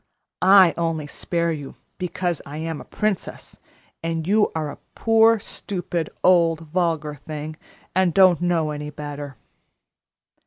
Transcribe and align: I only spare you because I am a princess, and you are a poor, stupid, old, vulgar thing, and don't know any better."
I 0.41 0.73
only 0.79 1.05
spare 1.05 1.51
you 1.51 1.75
because 1.99 2.41
I 2.43 2.57
am 2.57 2.81
a 2.81 2.85
princess, 2.85 3.59
and 4.01 4.25
you 4.25 4.51
are 4.55 4.71
a 4.71 4.79
poor, 4.95 5.37
stupid, 5.37 6.09
old, 6.23 6.61
vulgar 6.61 7.13
thing, 7.13 7.55
and 7.93 8.11
don't 8.11 8.41
know 8.41 8.71
any 8.71 8.89
better." 8.89 9.37